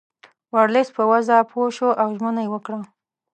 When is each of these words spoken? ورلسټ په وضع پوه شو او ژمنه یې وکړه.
ورلسټ 0.53 0.91
په 0.97 1.03
وضع 1.11 1.37
پوه 1.51 1.67
شو 1.77 1.89
او 2.01 2.07
ژمنه 2.17 2.41
یې 2.45 2.49
وکړه. 2.51 2.79